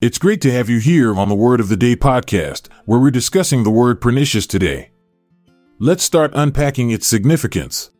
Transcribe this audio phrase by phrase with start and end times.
[0.00, 3.10] It's great to have you here on the Word of the Day podcast, where we're
[3.10, 4.92] discussing the word pernicious today.
[5.80, 7.90] Let's start unpacking its significance.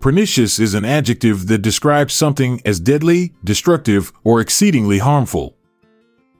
[0.00, 5.54] Pernicious is an adjective that describes something as deadly, destructive, or exceedingly harmful.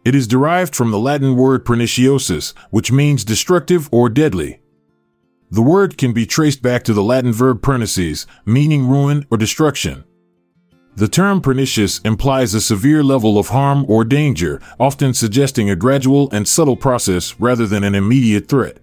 [0.07, 4.63] It is derived from the Latin word perniciosus, which means destructive or deadly.
[5.51, 10.05] The word can be traced back to the Latin verb pernicies, meaning ruin or destruction.
[10.97, 16.31] The term pernicious implies a severe level of harm or danger, often suggesting a gradual
[16.31, 18.79] and subtle process rather than an immediate threat.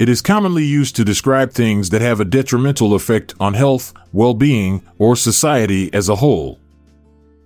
[0.00, 4.34] It is commonly used to describe things that have a detrimental effect on health, well
[4.34, 6.58] being, or society as a whole.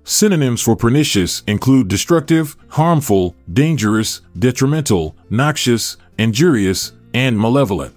[0.05, 7.95] Synonyms for pernicious include destructive, harmful, dangerous, detrimental, noxious, injurious, and malevolent.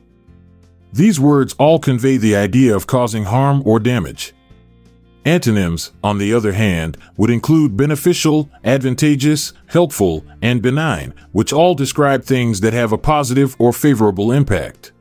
[0.91, 4.33] These words all convey the idea of causing harm or damage.
[5.25, 12.23] Antonyms, on the other hand, would include beneficial, advantageous, helpful, and benign, which all describe
[12.23, 14.91] things that have a positive or favorable impact.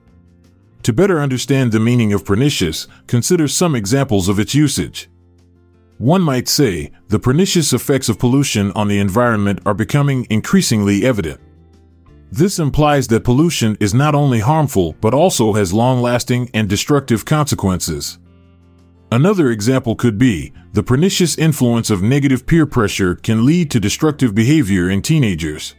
[0.82, 5.08] To better understand the meaning of pernicious, consider some examples of its usage.
[5.98, 11.40] One might say, the pernicious effects of pollution on the environment are becoming increasingly evident.
[12.30, 17.24] This implies that pollution is not only harmful but also has long lasting and destructive
[17.24, 18.18] consequences.
[19.10, 24.34] Another example could be the pernicious influence of negative peer pressure can lead to destructive
[24.34, 25.74] behavior in teenagers.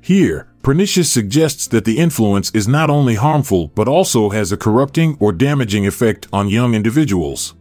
[0.00, 5.16] Here, pernicious suggests that the influence is not only harmful but also has a corrupting
[5.20, 7.54] or damaging effect on young individuals.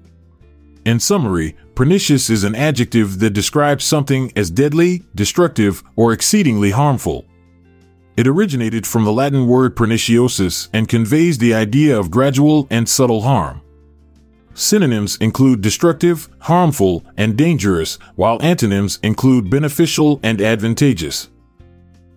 [0.84, 7.26] In summary, pernicious is an adjective that describes something as deadly, destructive, or exceedingly harmful.
[8.18, 13.22] It originated from the Latin word perniciosus and conveys the idea of gradual and subtle
[13.22, 13.62] harm.
[14.54, 21.30] Synonyms include destructive, harmful, and dangerous, while antonyms include beneficial and advantageous.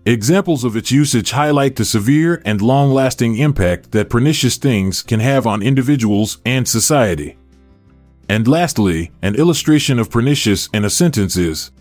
[0.05, 5.19] Examples of its usage highlight the severe and long lasting impact that pernicious things can
[5.19, 7.37] have on individuals and society.
[8.29, 11.71] And lastly, an illustration of pernicious in a sentence is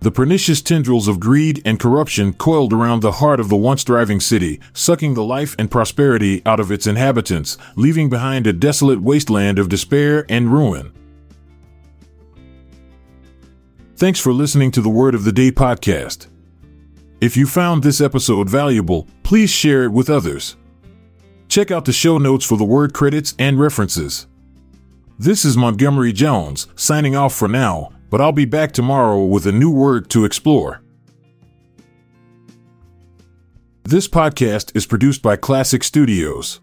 [0.00, 4.18] the pernicious tendrils of greed and corruption coiled around the heart of the once thriving
[4.18, 9.58] city, sucking the life and prosperity out of its inhabitants, leaving behind a desolate wasteland
[9.58, 10.90] of despair and ruin.
[13.96, 16.28] Thanks for listening to the Word of the Day podcast.
[17.20, 20.56] If you found this episode valuable, please share it with others.
[21.48, 24.26] Check out the show notes for the word credits and references.
[25.18, 29.52] This is Montgomery Jones, signing off for now but I'll be back tomorrow with a
[29.52, 30.82] new word to explore.
[33.84, 36.60] This podcast is produced by Klassic Studios.